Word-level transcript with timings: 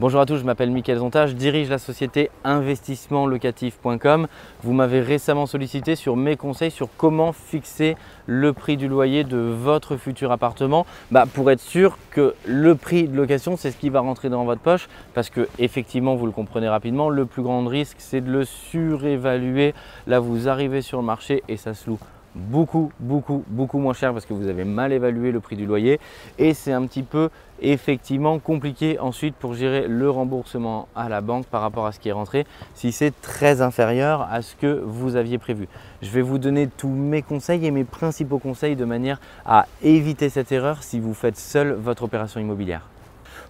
Bonjour 0.00 0.20
à 0.20 0.26
tous, 0.26 0.38
je 0.38 0.44
m'appelle 0.44 0.72
Mickaël 0.72 0.98
Zonta, 0.98 1.28
je 1.28 1.34
dirige 1.34 1.70
la 1.70 1.78
société 1.78 2.28
investissementlocatif.com. 2.42 4.26
Vous 4.64 4.72
m'avez 4.72 5.00
récemment 5.00 5.46
sollicité 5.46 5.94
sur 5.94 6.16
mes 6.16 6.36
conseils 6.36 6.72
sur 6.72 6.88
comment 6.96 7.32
fixer 7.32 7.96
le 8.26 8.52
prix 8.52 8.76
du 8.76 8.88
loyer 8.88 9.22
de 9.22 9.36
votre 9.36 9.96
futur 9.96 10.32
appartement 10.32 10.84
bah, 11.12 11.26
pour 11.32 11.48
être 11.52 11.60
sûr 11.60 11.96
que 12.10 12.34
le 12.44 12.74
prix 12.74 13.06
de 13.06 13.16
location 13.16 13.56
c'est 13.56 13.70
ce 13.70 13.76
qui 13.76 13.88
va 13.88 14.00
rentrer 14.00 14.30
dans 14.30 14.44
votre 14.44 14.60
poche 14.60 14.88
parce 15.14 15.30
que 15.30 15.48
effectivement 15.60 16.16
vous 16.16 16.26
le 16.26 16.32
comprenez 16.32 16.68
rapidement, 16.68 17.08
le 17.08 17.24
plus 17.24 17.44
grand 17.44 17.64
risque 17.64 17.98
c'est 18.00 18.20
de 18.20 18.32
le 18.32 18.44
surévaluer. 18.44 19.74
Là 20.08 20.18
vous 20.18 20.48
arrivez 20.48 20.82
sur 20.82 20.98
le 20.98 21.04
marché 21.04 21.44
et 21.46 21.56
ça 21.56 21.72
se 21.72 21.88
loue 21.88 22.00
beaucoup, 22.34 22.90
beaucoup, 23.00 23.44
beaucoup 23.48 23.78
moins 23.78 23.94
cher 23.94 24.12
parce 24.12 24.26
que 24.26 24.34
vous 24.34 24.48
avez 24.48 24.64
mal 24.64 24.92
évalué 24.92 25.32
le 25.32 25.40
prix 25.40 25.56
du 25.56 25.66
loyer 25.66 26.00
et 26.38 26.54
c'est 26.54 26.72
un 26.72 26.86
petit 26.86 27.02
peu 27.02 27.30
effectivement 27.60 28.38
compliqué 28.38 28.98
ensuite 28.98 29.34
pour 29.36 29.54
gérer 29.54 29.86
le 29.86 30.10
remboursement 30.10 30.88
à 30.96 31.08
la 31.08 31.20
banque 31.20 31.46
par 31.46 31.62
rapport 31.62 31.86
à 31.86 31.92
ce 31.92 32.00
qui 32.00 32.08
est 32.08 32.12
rentré 32.12 32.46
si 32.74 32.92
c'est 32.92 33.12
très 33.22 33.60
inférieur 33.60 34.28
à 34.30 34.42
ce 34.42 34.56
que 34.56 34.82
vous 34.84 35.16
aviez 35.16 35.38
prévu. 35.38 35.68
Je 36.02 36.10
vais 36.10 36.22
vous 36.22 36.38
donner 36.38 36.66
tous 36.68 36.88
mes 36.88 37.22
conseils 37.22 37.64
et 37.66 37.70
mes 37.70 37.84
principaux 37.84 38.38
conseils 38.38 38.76
de 38.76 38.84
manière 38.84 39.20
à 39.46 39.66
éviter 39.82 40.28
cette 40.28 40.52
erreur 40.52 40.82
si 40.82 41.00
vous 41.00 41.14
faites 41.14 41.36
seul 41.36 41.72
votre 41.72 42.02
opération 42.02 42.40
immobilière. 42.40 42.88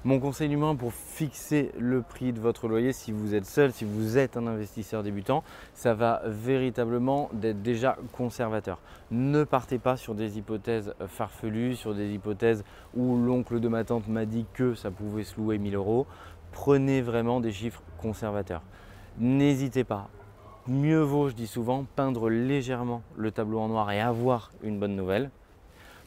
Mon 0.06 0.20
conseil 0.20 0.50
numéro 0.50 0.74
pour 0.74 0.92
fixer 0.92 1.72
le 1.78 2.02
prix 2.02 2.34
de 2.34 2.38
votre 2.38 2.68
loyer 2.68 2.92
si 2.92 3.10
vous 3.10 3.34
êtes 3.34 3.46
seul, 3.46 3.72
si 3.72 3.86
vous 3.86 4.18
êtes 4.18 4.36
un 4.36 4.46
investisseur 4.46 5.02
débutant, 5.02 5.42
ça 5.72 5.94
va 5.94 6.20
véritablement 6.26 7.30
d'être 7.32 7.62
déjà 7.62 7.96
conservateur. 8.12 8.80
Ne 9.10 9.44
partez 9.44 9.78
pas 9.78 9.96
sur 9.96 10.14
des 10.14 10.36
hypothèses 10.36 10.92
farfelues, 11.08 11.74
sur 11.74 11.94
des 11.94 12.12
hypothèses 12.12 12.64
où 12.94 13.16
l'oncle 13.16 13.60
de 13.60 13.68
ma 13.68 13.82
tante 13.84 14.06
m'a 14.06 14.26
dit 14.26 14.44
que 14.52 14.74
ça 14.74 14.90
pouvait 14.90 15.24
se 15.24 15.38
louer 15.38 15.56
1000 15.56 15.74
euros. 15.74 16.06
Prenez 16.52 17.00
vraiment 17.00 17.40
des 17.40 17.52
chiffres 17.52 17.82
conservateurs. 17.96 18.60
N'hésitez 19.18 19.84
pas. 19.84 20.10
Mieux 20.68 21.00
vaut, 21.00 21.30
je 21.30 21.34
dis 21.34 21.46
souvent, 21.46 21.86
peindre 21.96 22.28
légèrement 22.28 23.00
le 23.16 23.30
tableau 23.30 23.58
en 23.58 23.68
noir 23.68 23.90
et 23.90 24.02
avoir 24.02 24.50
une 24.62 24.78
bonne 24.78 24.96
nouvelle 24.96 25.30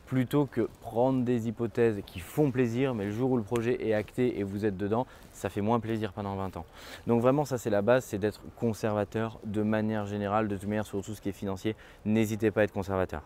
plutôt 0.07 0.45
que 0.45 0.69
prendre 0.81 1.23
des 1.23 1.47
hypothèses 1.47 2.01
qui 2.05 2.19
font 2.19 2.49
plaisir, 2.49 2.95
mais 2.95 3.05
le 3.05 3.11
jour 3.11 3.31
où 3.31 3.37
le 3.37 3.43
projet 3.43 3.85
est 3.85 3.93
acté 3.93 4.39
et 4.39 4.43
vous 4.43 4.65
êtes 4.65 4.77
dedans, 4.77 5.05
ça 5.33 5.49
fait 5.49 5.61
moins 5.61 5.79
plaisir 5.79 6.13
pendant 6.13 6.35
20 6.35 6.57
ans. 6.57 6.65
Donc 7.05 7.21
vraiment, 7.21 7.45
ça 7.45 7.57
c'est 7.57 7.69
la 7.69 7.81
base, 7.81 8.05
c'est 8.05 8.17
d'être 8.17 8.41
conservateur 8.55 9.39
de 9.43 9.61
manière 9.61 10.05
générale, 10.05 10.47
de 10.47 10.55
toute 10.55 10.67
manière 10.67 10.85
sur 10.85 11.01
tout 11.03 11.13
ce 11.13 11.21
qui 11.21 11.29
est 11.29 11.33
financier, 11.33 11.75
n'hésitez 12.05 12.51
pas 12.51 12.61
à 12.61 12.63
être 12.63 12.71
conservateur. 12.71 13.21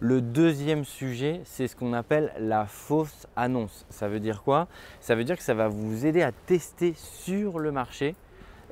Le 0.00 0.20
deuxième 0.20 0.84
sujet, 0.84 1.40
c'est 1.44 1.66
ce 1.66 1.74
qu'on 1.74 1.94
appelle 1.94 2.32
la 2.38 2.66
fausse 2.66 3.26
annonce. 3.34 3.86
Ça 3.88 4.08
veut 4.08 4.20
dire 4.20 4.42
quoi? 4.42 4.68
Ça 5.00 5.14
veut 5.14 5.24
dire 5.24 5.36
que 5.36 5.42
ça 5.42 5.54
va 5.54 5.68
vous 5.68 6.04
aider 6.06 6.22
à 6.22 6.30
tester 6.30 6.92
sur 6.94 7.58
le 7.58 7.72
marché 7.72 8.14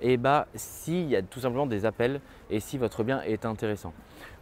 et 0.01 0.17
bah, 0.17 0.47
s'il 0.55 1.09
y 1.09 1.17
a 1.17 1.23
tout 1.23 1.41
simplement 1.41 1.67
des 1.67 1.85
appels 1.85 2.21
et 2.51 2.61
si 2.61 2.79
votre 2.79 3.05
bien 3.05 3.23
est 3.23 3.45
intéressant 3.45 3.93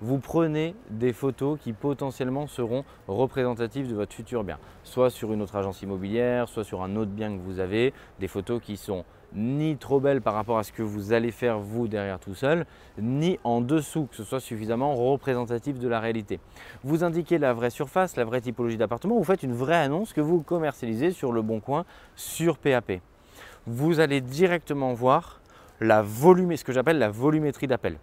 vous 0.00 0.18
prenez 0.18 0.74
des 0.90 1.12
photos 1.12 1.58
qui 1.58 1.72
potentiellement 1.72 2.46
seront 2.46 2.84
représentatives 3.08 3.88
de 3.88 3.94
votre 3.94 4.12
futur 4.12 4.44
bien, 4.44 4.58
soit 4.82 5.10
sur 5.10 5.32
une 5.32 5.42
autre 5.42 5.56
agence 5.56 5.82
immobilière, 5.82 6.48
soit 6.48 6.64
sur 6.64 6.82
un 6.82 6.96
autre 6.96 7.10
bien 7.10 7.34
que 7.34 7.40
vous 7.40 7.60
avez, 7.60 7.92
des 8.20 8.28
photos 8.28 8.60
qui 8.60 8.76
sont 8.76 9.04
ni 9.36 9.76
trop 9.76 9.98
belles 9.98 10.20
par 10.20 10.34
rapport 10.34 10.58
à 10.58 10.62
ce 10.62 10.72
que 10.72 10.82
vous 10.82 11.12
allez 11.12 11.32
faire 11.32 11.58
vous 11.58 11.88
derrière 11.88 12.20
tout 12.20 12.34
seul, 12.34 12.66
ni 12.98 13.40
en 13.42 13.60
dessous, 13.60 14.06
que 14.06 14.14
ce 14.14 14.22
soit 14.22 14.40
suffisamment 14.40 14.94
représentatif 14.94 15.78
de 15.78 15.88
la 15.88 15.98
réalité. 15.98 16.38
Vous 16.84 17.02
indiquez 17.02 17.38
la 17.38 17.52
vraie 17.52 17.70
surface, 17.70 18.16
la 18.16 18.24
vraie 18.24 18.40
typologie 18.40 18.76
d'appartement, 18.76 19.16
vous 19.16 19.24
faites 19.24 19.42
une 19.42 19.54
vraie 19.54 19.76
annonce 19.76 20.12
que 20.12 20.20
vous 20.20 20.42
commercialisez 20.42 21.10
sur 21.10 21.32
le 21.32 21.42
bon 21.42 21.58
coin 21.60 21.84
sur 22.14 22.58
PAP. 22.58 23.00
Vous 23.66 23.98
allez 23.98 24.20
directement 24.20 24.92
voir 24.92 25.40
la 25.84 26.02
ce 26.04 26.64
que 26.64 26.72
j'appelle 26.72 26.98
la 26.98 27.10
volumétrie 27.10 27.66
d'appel. 27.66 27.98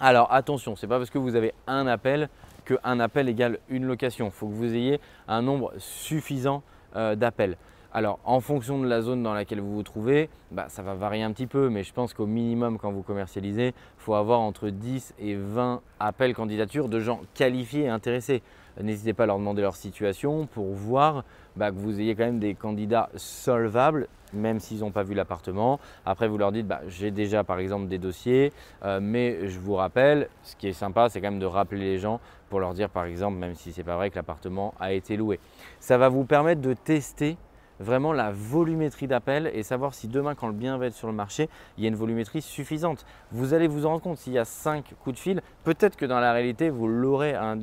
Alors 0.00 0.32
attention, 0.32 0.76
ce 0.76 0.84
n'est 0.84 0.90
pas 0.90 0.98
parce 0.98 1.10
que 1.10 1.18
vous 1.18 1.34
avez 1.34 1.54
un 1.66 1.86
appel 1.86 2.28
qu'un 2.64 3.00
appel 3.00 3.28
égale 3.28 3.58
une 3.68 3.86
location. 3.86 4.26
Il 4.26 4.32
faut 4.32 4.46
que 4.46 4.54
vous 4.54 4.74
ayez 4.74 5.00
un 5.26 5.42
nombre 5.42 5.72
suffisant 5.78 6.62
euh, 6.96 7.14
d'appels. 7.14 7.56
Alors 7.90 8.18
en 8.24 8.40
fonction 8.40 8.78
de 8.78 8.86
la 8.86 9.00
zone 9.00 9.22
dans 9.22 9.32
laquelle 9.32 9.60
vous 9.60 9.74
vous 9.74 9.82
trouvez, 9.82 10.28
bah, 10.50 10.66
ça 10.68 10.82
va 10.82 10.94
varier 10.94 11.22
un 11.22 11.32
petit 11.32 11.46
peu, 11.46 11.70
mais 11.70 11.82
je 11.82 11.92
pense 11.94 12.12
qu'au 12.12 12.26
minimum 12.26 12.78
quand 12.78 12.92
vous 12.92 13.02
commercialisez, 13.02 13.68
il 13.68 14.02
faut 14.02 14.14
avoir 14.14 14.40
entre 14.40 14.68
10 14.68 15.14
et 15.18 15.34
20 15.34 15.80
appels 15.98 16.34
candidatures 16.34 16.90
de 16.90 17.00
gens 17.00 17.20
qualifiés 17.32 17.84
et 17.84 17.88
intéressés. 17.88 18.42
N'hésitez 18.78 19.14
pas 19.14 19.24
à 19.24 19.26
leur 19.26 19.38
demander 19.38 19.62
leur 19.62 19.74
situation 19.74 20.46
pour 20.46 20.66
voir 20.74 21.24
bah, 21.56 21.70
que 21.70 21.76
vous 21.76 21.98
ayez 21.98 22.14
quand 22.14 22.24
même 22.24 22.38
des 22.38 22.54
candidats 22.54 23.08
solvables, 23.16 24.06
même 24.34 24.60
s'ils 24.60 24.80
n'ont 24.80 24.90
pas 24.90 25.02
vu 25.02 25.14
l'appartement. 25.14 25.80
Après, 26.04 26.28
vous 26.28 26.38
leur 26.38 26.52
dites, 26.52 26.68
bah, 26.68 26.82
j'ai 26.86 27.10
déjà 27.10 27.42
par 27.42 27.58
exemple 27.58 27.88
des 27.88 27.98
dossiers, 27.98 28.52
euh, 28.84 29.00
mais 29.02 29.48
je 29.48 29.58
vous 29.58 29.74
rappelle, 29.74 30.28
ce 30.42 30.54
qui 30.56 30.68
est 30.68 30.72
sympa, 30.74 31.08
c'est 31.08 31.22
quand 31.22 31.30
même 31.30 31.40
de 31.40 31.46
rappeler 31.46 31.80
les 31.80 31.98
gens 31.98 32.20
pour 32.50 32.60
leur 32.60 32.74
dire 32.74 32.90
par 32.90 33.06
exemple, 33.06 33.38
même 33.38 33.54
si 33.54 33.72
ce 33.72 33.78
n'est 33.78 33.84
pas 33.84 33.96
vrai 33.96 34.10
que 34.10 34.16
l'appartement 34.16 34.74
a 34.78 34.92
été 34.92 35.16
loué. 35.16 35.40
Ça 35.80 35.98
va 35.98 36.08
vous 36.08 36.24
permettre 36.24 36.60
de 36.60 36.74
tester 36.74 37.36
vraiment 37.80 38.12
la 38.12 38.32
volumétrie 38.32 39.06
d'appels 39.06 39.50
et 39.52 39.62
savoir 39.62 39.94
si 39.94 40.08
demain, 40.08 40.34
quand 40.34 40.46
le 40.46 40.52
bien 40.52 40.78
va 40.78 40.86
être 40.86 40.94
sur 40.94 41.08
le 41.08 41.14
marché, 41.14 41.48
il 41.76 41.84
y 41.84 41.86
a 41.86 41.88
une 41.88 41.96
volumétrie 41.96 42.42
suffisante. 42.42 43.04
Vous 43.32 43.54
allez 43.54 43.68
vous 43.68 43.86
en 43.86 43.90
rendre 43.90 44.02
compte, 44.02 44.18
s'il 44.18 44.32
y 44.32 44.38
a 44.38 44.44
5 44.44 44.94
coups 45.02 45.16
de 45.16 45.20
fil, 45.20 45.42
peut-être 45.64 45.96
que 45.96 46.06
dans 46.06 46.20
la 46.20 46.32
réalité, 46.32 46.70
vous 46.70 46.88
l'aurez 46.88 47.34
à, 47.34 47.54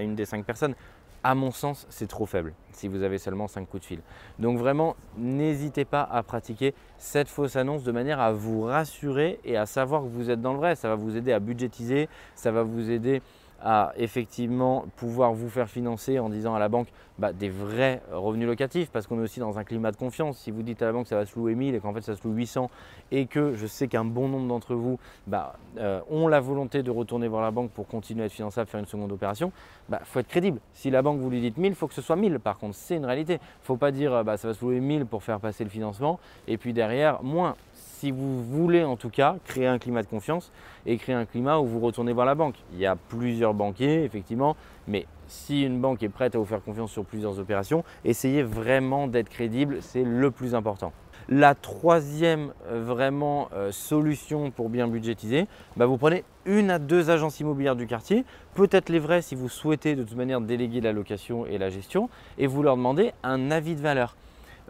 une 0.00 0.14
des 0.14 0.24
5 0.24 0.44
personnes. 0.44 0.74
À 1.26 1.34
mon 1.34 1.52
sens, 1.52 1.86
c'est 1.88 2.06
trop 2.06 2.26
faible 2.26 2.52
si 2.72 2.86
vous 2.86 3.02
avez 3.02 3.16
seulement 3.16 3.48
5 3.48 3.66
coups 3.66 3.82
de 3.82 3.86
fil. 3.86 4.00
Donc 4.38 4.58
vraiment, 4.58 4.94
n'hésitez 5.16 5.86
pas 5.86 6.02
à 6.02 6.22
pratiquer 6.22 6.74
cette 6.98 7.28
fausse 7.28 7.56
annonce 7.56 7.82
de 7.82 7.92
manière 7.92 8.20
à 8.20 8.32
vous 8.32 8.62
rassurer 8.62 9.40
et 9.42 9.56
à 9.56 9.64
savoir 9.64 10.02
que 10.02 10.08
vous 10.08 10.28
êtes 10.28 10.42
dans 10.42 10.52
le 10.52 10.58
vrai. 10.58 10.76
Ça 10.76 10.88
va 10.88 10.96
vous 10.96 11.16
aider 11.16 11.32
à 11.32 11.40
budgétiser, 11.40 12.10
ça 12.34 12.50
va 12.50 12.62
vous 12.62 12.90
aider 12.90 13.22
à 13.64 13.92
effectivement 13.96 14.84
pouvoir 14.96 15.32
vous 15.32 15.48
faire 15.48 15.68
financer 15.70 16.18
en 16.18 16.28
disant 16.28 16.54
à 16.54 16.58
la 16.58 16.68
banque 16.68 16.88
bah, 17.18 17.32
des 17.32 17.48
vrais 17.48 18.02
revenus 18.12 18.46
locatifs 18.46 18.90
parce 18.90 19.06
qu'on 19.06 19.18
est 19.18 19.22
aussi 19.22 19.40
dans 19.40 19.58
un 19.58 19.64
climat 19.64 19.90
de 19.90 19.96
confiance. 19.96 20.36
Si 20.36 20.50
vous 20.50 20.62
dites 20.62 20.82
à 20.82 20.86
la 20.86 20.92
banque 20.92 21.04
que 21.04 21.08
ça 21.08 21.16
va 21.16 21.24
se 21.24 21.34
louer 21.38 21.54
1000 21.54 21.74
et 21.74 21.80
qu'en 21.80 21.94
fait 21.94 22.02
ça 22.02 22.14
se 22.14 22.28
loue 22.28 22.34
800 22.34 22.70
et 23.10 23.26
que 23.26 23.54
je 23.54 23.66
sais 23.66 23.88
qu'un 23.88 24.04
bon 24.04 24.28
nombre 24.28 24.48
d'entre 24.48 24.74
vous 24.74 24.98
bah, 25.26 25.54
euh, 25.78 26.00
ont 26.10 26.28
la 26.28 26.40
volonté 26.40 26.82
de 26.82 26.90
retourner 26.90 27.26
voir 27.26 27.42
la 27.42 27.50
banque 27.50 27.70
pour 27.70 27.86
continuer 27.86 28.24
à 28.24 28.26
être 28.26 28.32
finançable, 28.32 28.68
faire 28.68 28.80
une 28.80 28.86
seconde 28.86 29.12
opération, 29.12 29.50
il 29.88 29.92
bah, 29.92 30.00
faut 30.04 30.20
être 30.20 30.28
crédible. 30.28 30.60
Si 30.74 30.90
la 30.90 31.00
banque 31.00 31.20
vous 31.20 31.30
lui 31.30 31.40
dit 31.40 31.54
1000, 31.56 31.72
il 31.72 31.74
faut 31.74 31.88
que 31.88 31.94
ce 31.94 32.02
soit 32.02 32.16
1000 32.16 32.40
par 32.40 32.58
contre, 32.58 32.74
c'est 32.74 32.96
une 32.96 33.06
réalité. 33.06 33.34
Il 33.34 33.36
ne 33.36 33.66
faut 33.66 33.76
pas 33.76 33.92
dire 33.92 34.24
bah, 34.24 34.36
ça 34.36 34.48
va 34.48 34.54
se 34.54 34.62
louer 34.62 34.80
1000 34.80 35.06
pour 35.06 35.22
faire 35.22 35.40
passer 35.40 35.64
le 35.64 35.70
financement 35.70 36.20
et 36.46 36.58
puis 36.58 36.74
derrière 36.74 37.22
moins 37.22 37.56
si 37.98 38.10
vous 38.10 38.42
voulez 38.42 38.84
en 38.84 38.96
tout 38.96 39.10
cas 39.10 39.36
créer 39.44 39.66
un 39.66 39.78
climat 39.78 40.02
de 40.02 40.08
confiance 40.08 40.50
et 40.84 40.96
créer 40.96 41.14
un 41.14 41.24
climat 41.24 41.58
où 41.58 41.66
vous 41.66 41.80
retournez 41.80 42.12
voir 42.12 42.26
la 42.26 42.34
banque. 42.34 42.56
Il 42.72 42.78
y 42.78 42.86
a 42.86 42.96
plusieurs 42.96 43.54
banquiers, 43.54 44.04
effectivement, 44.04 44.56
mais 44.88 45.06
si 45.28 45.62
une 45.62 45.80
banque 45.80 46.02
est 46.02 46.08
prête 46.08 46.34
à 46.34 46.38
vous 46.38 46.44
faire 46.44 46.62
confiance 46.62 46.90
sur 46.90 47.04
plusieurs 47.04 47.38
opérations, 47.38 47.84
essayez 48.04 48.42
vraiment 48.42 49.06
d'être 49.06 49.28
crédible, 49.28 49.78
c'est 49.80 50.04
le 50.04 50.30
plus 50.30 50.54
important. 50.54 50.92
La 51.28 51.54
troisième 51.54 52.52
euh, 52.68 52.82
vraiment 52.84 53.48
euh, 53.54 53.72
solution 53.72 54.50
pour 54.50 54.68
bien 54.68 54.88
budgétiser, 54.88 55.46
bah, 55.76 55.86
vous 55.86 55.96
prenez 55.96 56.24
une 56.44 56.70
à 56.70 56.78
deux 56.78 57.08
agences 57.08 57.40
immobilières 57.40 57.76
du 57.76 57.86
quartier, 57.86 58.24
peut-être 58.54 58.90
les 58.90 58.98
vraies 58.98 59.22
si 59.22 59.34
vous 59.34 59.48
souhaitez 59.48 59.94
de 59.94 60.02
toute 60.02 60.18
manière 60.18 60.42
déléguer 60.42 60.82
la 60.82 60.92
location 60.92 61.46
et 61.46 61.56
la 61.56 61.70
gestion, 61.70 62.10
et 62.36 62.46
vous 62.46 62.62
leur 62.62 62.76
demandez 62.76 63.12
un 63.22 63.50
avis 63.50 63.74
de 63.74 63.80
valeur. 63.80 64.16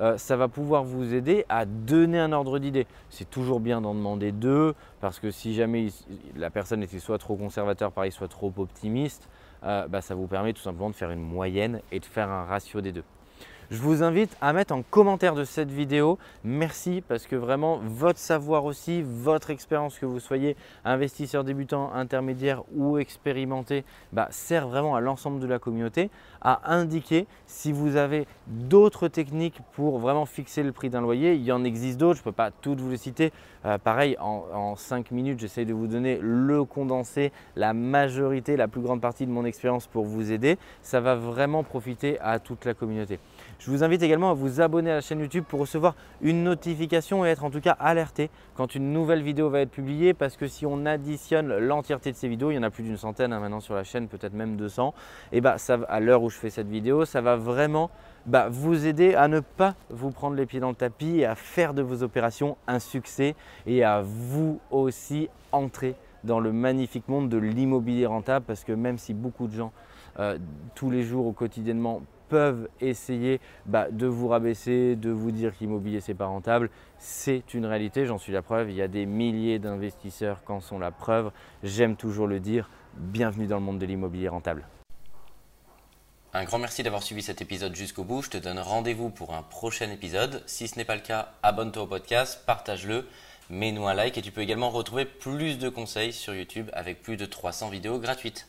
Euh, 0.00 0.18
ça 0.18 0.36
va 0.36 0.48
pouvoir 0.48 0.84
vous 0.84 1.14
aider 1.14 1.44
à 1.48 1.64
donner 1.66 2.18
un 2.18 2.32
ordre 2.32 2.58
d'idée. 2.58 2.86
C'est 3.10 3.30
toujours 3.30 3.60
bien 3.60 3.80
d'en 3.80 3.94
demander 3.94 4.32
deux 4.32 4.74
parce 5.00 5.20
que 5.20 5.30
si 5.30 5.54
jamais 5.54 5.88
la 6.36 6.50
personne 6.50 6.82
était 6.82 6.98
soit 6.98 7.18
trop 7.18 7.36
conservateur, 7.36 7.92
pareil, 7.92 8.12
soit 8.12 8.28
trop 8.28 8.52
optimiste, 8.58 9.28
euh, 9.64 9.86
bah, 9.88 10.00
ça 10.00 10.14
vous 10.14 10.26
permet 10.26 10.52
tout 10.52 10.62
simplement 10.62 10.90
de 10.90 10.94
faire 10.94 11.10
une 11.10 11.22
moyenne 11.22 11.80
et 11.92 12.00
de 12.00 12.04
faire 12.04 12.28
un 12.28 12.44
ratio 12.44 12.80
des 12.80 12.92
deux. 12.92 13.04
Je 13.70 13.78
vous 13.78 14.02
invite 14.02 14.36
à 14.42 14.52
mettre 14.52 14.74
en 14.74 14.82
commentaire 14.82 15.34
de 15.34 15.44
cette 15.44 15.70
vidéo 15.70 16.18
merci 16.44 17.02
parce 17.08 17.26
que 17.26 17.34
vraiment 17.34 17.80
votre 17.82 18.18
savoir 18.18 18.66
aussi, 18.66 19.02
votre 19.02 19.48
expérience 19.48 19.98
que 19.98 20.04
vous 20.04 20.20
soyez 20.20 20.54
investisseur 20.84 21.44
débutant, 21.44 21.90
intermédiaire 21.94 22.62
ou 22.74 22.98
expérimenté 22.98 23.84
bah, 24.12 24.28
sert 24.30 24.68
vraiment 24.68 24.94
à 24.96 25.00
l'ensemble 25.00 25.40
de 25.40 25.46
la 25.46 25.58
communauté 25.58 26.10
à 26.42 26.74
indiquer 26.74 27.26
si 27.46 27.72
vous 27.72 27.96
avez 27.96 28.26
d'autres 28.46 29.08
techniques 29.08 29.58
pour 29.72 29.98
vraiment 29.98 30.26
fixer 30.26 30.62
le 30.62 30.72
prix 30.72 30.90
d'un 30.90 31.00
loyer. 31.00 31.34
Il 31.34 31.42
y 31.42 31.50
en 31.50 31.64
existe 31.64 31.98
d'autres, 31.98 32.16
je 32.16 32.20
ne 32.20 32.24
peux 32.24 32.32
pas 32.32 32.50
toutes 32.50 32.80
vous 32.80 32.90
les 32.90 32.98
citer. 32.98 33.32
Euh, 33.64 33.78
pareil, 33.78 34.16
en, 34.20 34.44
en 34.52 34.76
5 34.76 35.10
minutes, 35.10 35.40
j'essaie 35.40 35.64
de 35.64 35.72
vous 35.72 35.86
donner 35.86 36.18
le 36.20 36.64
condensé, 36.64 37.32
la 37.56 37.72
majorité, 37.72 38.58
la 38.58 38.68
plus 38.68 38.82
grande 38.82 39.00
partie 39.00 39.24
de 39.24 39.30
mon 39.30 39.46
expérience 39.46 39.86
pour 39.86 40.04
vous 40.04 40.32
aider. 40.32 40.58
Ça 40.82 41.00
va 41.00 41.14
vraiment 41.14 41.62
profiter 41.62 42.20
à 42.20 42.38
toute 42.38 42.66
la 42.66 42.74
communauté. 42.74 43.18
Je 43.58 43.70
vous 43.70 43.84
invite 43.84 44.02
également 44.02 44.30
à 44.30 44.34
vous 44.34 44.60
abonner 44.60 44.90
à 44.90 44.96
la 44.96 45.00
chaîne 45.00 45.20
YouTube 45.20 45.44
pour 45.48 45.60
recevoir 45.60 45.94
une 46.20 46.44
notification 46.44 47.24
et 47.24 47.28
être 47.28 47.44
en 47.44 47.50
tout 47.50 47.60
cas 47.60 47.76
alerté 47.78 48.30
quand 48.56 48.74
une 48.74 48.92
nouvelle 48.92 49.22
vidéo 49.22 49.48
va 49.48 49.60
être 49.60 49.70
publiée 49.70 50.14
parce 50.14 50.36
que 50.36 50.46
si 50.46 50.66
on 50.66 50.86
additionne 50.86 51.56
l'entièreté 51.58 52.10
de 52.12 52.16
ces 52.16 52.28
vidéos, 52.28 52.50
il 52.50 52.54
y 52.54 52.58
en 52.58 52.62
a 52.62 52.70
plus 52.70 52.82
d'une 52.82 52.96
centaine 52.96 53.32
hein, 53.32 53.40
maintenant 53.40 53.60
sur 53.60 53.74
la 53.74 53.84
chaîne, 53.84 54.08
peut-être 54.08 54.34
même 54.34 54.56
200, 54.56 54.92
et 55.32 55.40
bah 55.40 55.58
ça, 55.58 55.78
à 55.88 56.00
l'heure 56.00 56.22
où 56.22 56.30
je 56.30 56.36
fais 56.36 56.50
cette 56.50 56.68
vidéo, 56.68 57.04
ça 57.04 57.20
va 57.20 57.36
vraiment 57.36 57.90
bah, 58.26 58.48
vous 58.50 58.86
aider 58.86 59.14
à 59.14 59.28
ne 59.28 59.40
pas 59.40 59.74
vous 59.90 60.10
prendre 60.10 60.36
les 60.36 60.46
pieds 60.46 60.60
dans 60.60 60.70
le 60.70 60.74
tapis 60.74 61.18
et 61.18 61.26
à 61.26 61.34
faire 61.34 61.74
de 61.74 61.82
vos 61.82 62.02
opérations 62.02 62.56
un 62.66 62.78
succès 62.78 63.34
et 63.66 63.84
à 63.84 64.02
vous 64.02 64.60
aussi 64.70 65.28
entrer 65.52 65.94
dans 66.24 66.40
le 66.40 66.52
magnifique 66.52 67.08
monde 67.08 67.28
de 67.28 67.36
l'immobilier 67.36 68.06
rentable 68.06 68.44
parce 68.46 68.64
que 68.64 68.72
même 68.72 68.98
si 68.98 69.14
beaucoup 69.14 69.46
de 69.46 69.54
gens 69.54 69.72
euh, 70.18 70.38
tous 70.74 70.90
les 70.90 71.02
jours 71.02 71.26
ou 71.26 71.32
quotidiennement 71.32 72.02
peuvent 72.28 72.68
essayer 72.80 73.40
bah, 73.66 73.88
de 73.90 74.06
vous 74.06 74.28
rabaisser, 74.28 74.96
de 74.96 75.10
vous 75.10 75.30
dire 75.30 75.56
qu'immobilier 75.56 76.00
c'est 76.00 76.14
pas 76.14 76.26
rentable, 76.26 76.70
c'est 76.98 77.54
une 77.54 77.66
réalité, 77.66 78.06
j'en 78.06 78.18
suis 78.18 78.32
la 78.32 78.42
preuve, 78.42 78.70
il 78.70 78.76
y 78.76 78.82
a 78.82 78.88
des 78.88 79.06
milliers 79.06 79.58
d'investisseurs 79.58 80.44
qui 80.44 80.52
en 80.52 80.60
sont 80.60 80.78
la 80.78 80.90
preuve, 80.90 81.30
j'aime 81.62 81.96
toujours 81.96 82.26
le 82.26 82.40
dire, 82.40 82.70
bienvenue 82.96 83.46
dans 83.46 83.58
le 83.58 83.62
monde 83.62 83.78
de 83.78 83.86
l'immobilier 83.86 84.28
rentable. 84.28 84.66
Un 86.36 86.42
grand 86.42 86.58
merci 86.58 86.82
d'avoir 86.82 87.04
suivi 87.04 87.22
cet 87.22 87.42
épisode 87.42 87.76
jusqu'au 87.76 88.02
bout. 88.02 88.20
Je 88.22 88.30
te 88.30 88.38
donne 88.38 88.58
rendez-vous 88.58 89.08
pour 89.08 89.34
un 89.34 89.44
prochain 89.44 89.88
épisode. 89.92 90.42
Si 90.46 90.66
ce 90.66 90.76
n'est 90.76 90.84
pas 90.84 90.96
le 90.96 91.00
cas, 91.00 91.32
abonne-toi 91.44 91.84
au 91.84 91.86
podcast, 91.86 92.42
partage-le, 92.44 93.06
mets-nous 93.50 93.86
un 93.86 93.94
like 93.94 94.18
et 94.18 94.22
tu 94.22 94.32
peux 94.32 94.40
également 94.40 94.70
retrouver 94.70 95.04
plus 95.04 95.58
de 95.58 95.68
conseils 95.68 96.12
sur 96.12 96.34
YouTube 96.34 96.70
avec 96.72 97.02
plus 97.02 97.16
de 97.16 97.24
300 97.24 97.68
vidéos 97.68 98.00
gratuites. 98.00 98.48